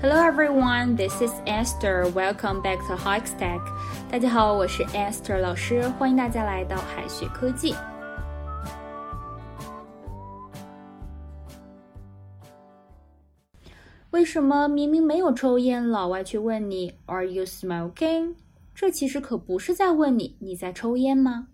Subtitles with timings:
[0.00, 2.06] Hello everyone, this is Esther.
[2.10, 3.60] Welcome back to Hikestack.
[4.10, 7.74] 大家好，我是 Esther 老师，欢迎大家来到海学科技。
[14.10, 18.34] 为什么明明没有抽烟，老外却问你 Are you smoking？
[18.74, 21.48] 这其实可不是在问你你在抽烟吗？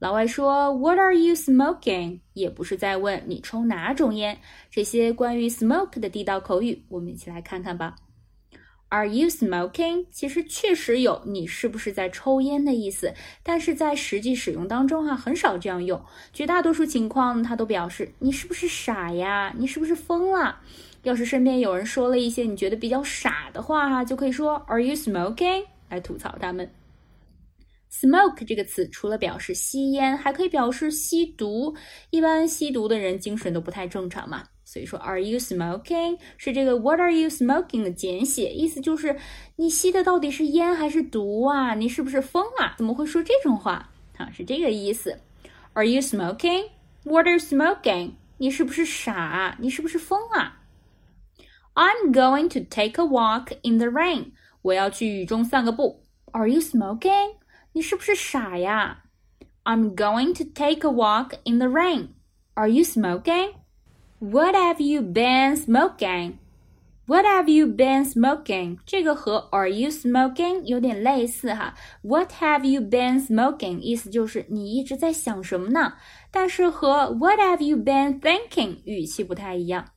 [0.00, 2.20] 老外说 What are you smoking？
[2.32, 4.38] 也不是在问你抽哪种烟。
[4.70, 7.96] 这些关于 smoke 的地道口语，我们一起来看看吧。
[8.90, 10.06] Are you smoking？
[10.12, 16.00] 其实确实有你是不是在抽烟的意思，但是在实际使用当中哈，很少这样用。
[16.32, 19.52] 绝大多数情况，它都表示你是不是傻呀？
[19.58, 20.60] 你是不是疯了？
[21.02, 25.64] 要是身边有人说了一些你觉得比较傻的话哈，就可以说 Are you smoking？
[25.88, 26.70] 来吐槽他们。
[27.90, 31.74] Smoke 这个词除了表示吸烟，还可以表示吸毒。
[32.10, 36.18] 一般吸毒的人精神都不太正常嘛，所以说 Are you smoking？
[36.36, 39.16] 是这个 What are you smoking 的简写，意思就是
[39.56, 41.74] 你吸的到底是烟还是毒啊？
[41.74, 42.74] 你是不是疯啊？
[42.76, 43.90] 怎么会说这种话？
[44.18, 45.18] 啊，是这个意思。
[45.72, 48.12] Are you smoking？What are you smoking？
[48.36, 49.56] 你是不是傻？
[49.58, 50.60] 你是不是疯啊
[51.74, 54.32] ？I'm going to take a walk in the rain。
[54.62, 56.02] 我要去雨中散个步。
[56.32, 57.36] Are you smoking？
[57.78, 59.04] 你是不是傻呀
[59.62, 62.08] ？I'm going to take a walk in the rain.
[62.54, 63.52] Are you smoking?
[64.18, 66.38] What have you been smoking?
[67.06, 68.78] What have you been smoking?
[68.84, 71.76] 这个和 Are you smoking 有点类似哈。
[72.02, 75.92] What have you been smoking 意思就是你一直在想什么呢？
[76.32, 79.90] 但是和 What have you been thinking 语气不太一样。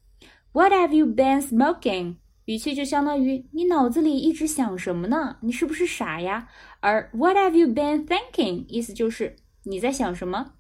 [0.52, 5.38] What have you been smoking 语气就相当于你脑子里一直想什么呢？
[5.42, 6.48] 你是不是傻呀？
[6.81, 8.65] 而 What have you been thinking？
[8.69, 10.53] 意思就是你在想什么？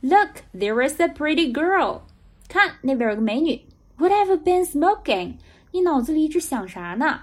[0.00, 2.02] Look, there is a pretty girl。
[2.48, 3.66] 看那边有个美女。
[3.96, 5.38] What have you been smoking？
[5.72, 7.22] 你脑子里一直想啥呢？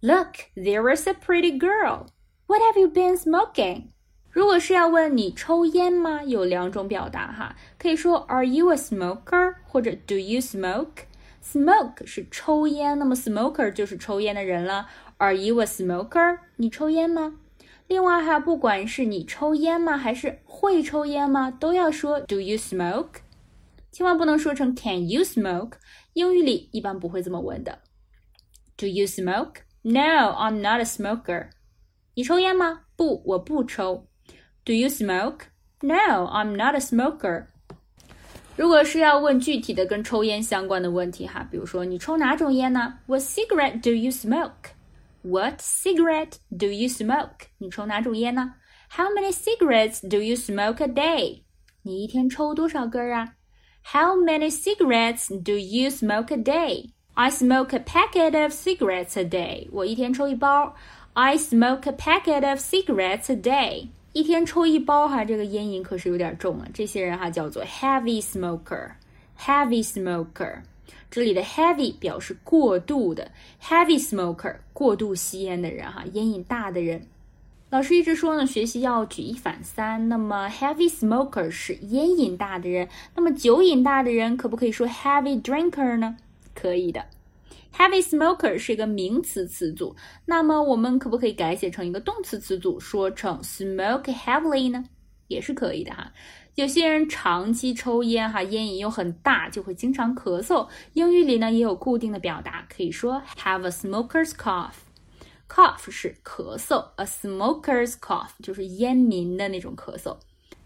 [0.00, 2.06] Look, there is a pretty girl.
[2.46, 3.84] What have you been smoking？
[4.30, 6.22] 如果是要问你抽烟吗？
[6.24, 9.54] 有两种表达哈，可以说 Are you a smoker？
[9.68, 10.40] 或者 Do you
[11.46, 14.88] smoke？Smoke 是抽烟，那么 smoker 就是抽烟的人了。
[15.18, 16.38] Are you a smoker？
[16.56, 17.38] 你抽烟吗？
[17.88, 23.16] 另外哈，不管是你抽烟吗，还是会抽烟吗，都要说 Do you smoke？
[23.90, 25.72] 千万不能说成 Can you smoke？
[26.14, 27.80] 英语里一般不会这么问的。
[28.76, 31.50] Do you smoke？No，I'm not a smoker。
[32.14, 32.82] 你抽烟吗？
[32.96, 34.06] 不，我不抽。
[34.64, 37.46] Do you smoke？No，I'm not a smoker。
[38.56, 42.98] 如果是要问具体的跟抽烟相关的问题哈，比如说你抽哪种烟呢？
[43.06, 44.72] What cigarette do you smoke?
[45.22, 47.46] What cigarette do you smoke?
[47.58, 48.54] 你抽哪种烟呢？
[48.90, 51.42] How many cigarettes do you smoke a day?
[51.82, 53.34] 你一天抽多少根啊？
[53.84, 56.90] How many cigarettes do you smoke a day?
[57.14, 59.68] I smoke a packet of cigarettes a day.
[59.72, 60.74] 我一天抽一包。
[61.14, 63.88] I smoke a packet of cigarettes a day.
[64.17, 66.67] 一天抽一包哈，这个烟瘾可是有点重了。
[66.73, 70.55] 这些人哈叫做 heavy smoker，heavy smoker。
[71.11, 73.29] 这里的 heavy 表示过度的
[73.61, 76.99] ，heavy smoker 过度吸烟的人哈，烟瘾大的人。
[77.69, 80.09] 老师一直说呢，学习要举一反三。
[80.09, 86.17] 那么 heavy smoker 是烟瘾大的人，那么酒瘾大的人可不可以说 heavy drinker 呢？
[86.55, 87.05] 可以的。
[87.76, 94.84] Heavy smoker 是一个名词词组，那么我们可不可以改写成一个动词词组，说成 smoke heavily 呢？
[95.28, 96.12] 也是可以的哈。
[96.56, 100.68] 有些人长期抽烟哈，烟瘾又很大，就会经常咳嗽。
[100.92, 110.18] 英语里呢也有固定的表达，可以说 have a smoker's cough。cough 是咳嗽，a smoker's cough 就是烟民的那种咳嗽。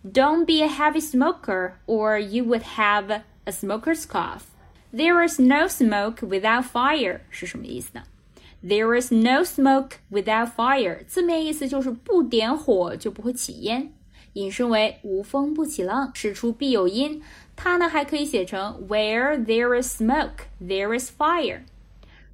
[0.04, 4.42] Don't be a heavy smoker, or you would have a smoker's cough.
[4.92, 8.04] There is no smoke without fire 是什么意思呢？
[8.64, 13.92] There is no smoke without fire 字面意思就是不点火就不会起烟，
[14.32, 17.22] 引申为无风不起浪，事出必有因。
[17.54, 21.60] 它呢还可以写成 Where there is smoke, there is fire.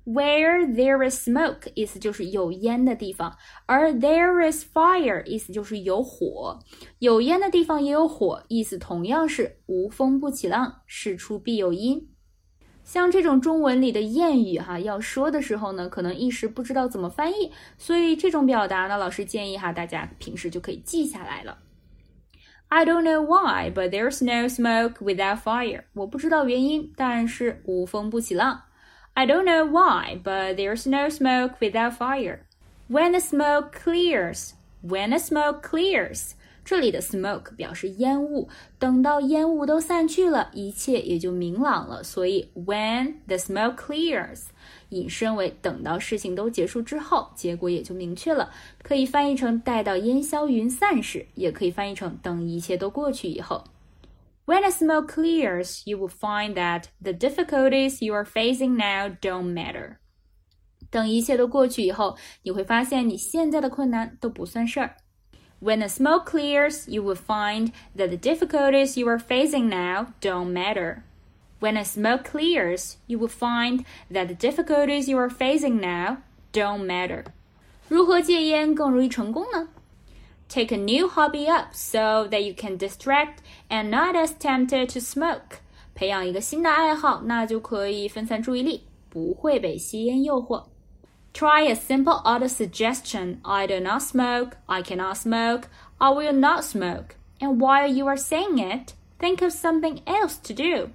[0.05, 3.37] Where there is smoke 意思就是有烟的地方，
[3.67, 6.59] 而 there is fire 意思就是有火，
[6.99, 12.09] 有烟的地方也有火，意思同样是无风不起浪，事出必有因。
[12.87, 21.59] 像这种中文里的谚语哈，要说的时候呢，可能一时不知道怎么翻译，所以这种表达呢，老师建议哈，大家平时就可以记下来了。
[22.69, 25.85] I don't know why, but there's no smoke without fire。
[25.93, 28.63] 我不知道原因，但是无风不起浪。
[29.15, 32.41] I don't know why, but there's no smoke without fire.
[32.89, 34.53] When the smoke clears,
[34.83, 36.33] when the smoke clears，
[36.68, 42.04] 这里的 smoke 表示烟雾，等到烟雾都散去了，一切也就明朗了。
[42.04, 44.48] 所以 when the smoke clears，
[44.90, 48.52] 引申为等到事情都结束之后，结果也就明确了。
[48.84, 53.64] 可以翻译成待到烟消云散时，也可以翻译成等一切都过去以后。
[54.46, 59.96] When the smoke clears, you will find that the difficulties you are facing now don't matter.
[60.92, 64.98] 等一切都过去以后，你会发现你现在的困难都不算事儿。
[65.61, 71.05] when the smoke clears, you will find that the difficulties you are facing now don't matter.
[71.61, 76.19] When the smoke clears, you will find that the difficulties you are facing now
[76.53, 77.27] don't matter.
[77.89, 79.69] 如何戒烟更容易成功呢？
[80.49, 83.37] Take a new hobby up so that you can distract
[83.71, 85.61] and not as tempted to smoke.
[85.95, 90.65] 培养一个新的爱好，那就可以分散注意力，不会被吸烟诱惑。
[91.37, 95.63] Try a simple auto suggestion I do not smoke, I cannot smoke,
[95.99, 97.17] I will not smoke.
[97.41, 100.91] And while you are saying it, think of something else to do.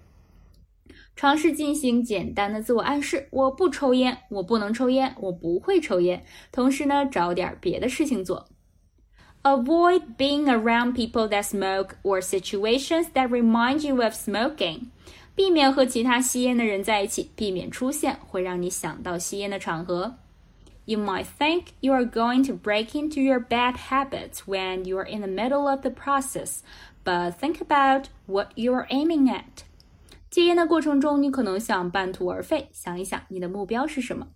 [1.16, 6.24] 尝试进行简单的自我暗示：我不抽烟，我不能抽烟，我不会抽烟。
[6.52, 8.48] 同时呢，找点别的事情做。
[9.42, 14.90] Avoid being around people that smoke or situations that remind you of smoking.
[15.34, 20.16] 避免和其他吸烟的人在一起，避免出现会让你想到吸烟的场合。
[20.86, 25.06] you might think you are going to break into your bad habits when you are
[25.06, 26.62] in the middle of the process,
[27.04, 29.64] but think about what you are aiming at.
[30.30, 34.28] 戒烟的过程中，你可能想半途而废，想一想你的目标是什么。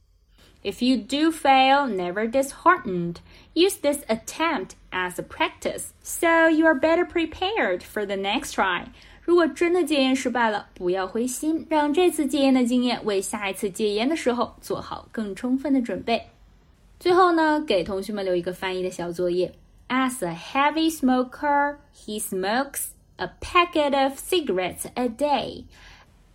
[0.63, 3.15] If you do fail, never disheartened.
[3.55, 8.85] Use this attempt as a practice, so you are better prepared for the next try.
[9.23, 16.27] 如果真的戒烟失败了，不要灰心，让这次戒烟的经验为下一次戒烟的时候做好更充分的准备。
[16.98, 19.52] 最后呢，给同学们留一个翻译的小作业。
[19.88, 25.64] As a heavy smoker, he smokes a packet of cigarettes a day.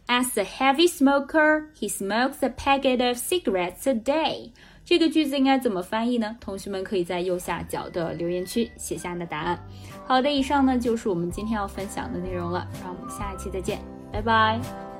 [0.08, 4.52] As a heavy smoker, he smokes a packet of cigarettes a day.
[4.84, 6.36] 这个句子应该怎么翻译呢？
[6.40, 9.60] 同学们可以在右下角的留言区写下你的答案。
[10.06, 13.80] 好的，以上呢就是我们今天要分享的内容了，让我们下一期再见，
[14.12, 14.91] 拜拜。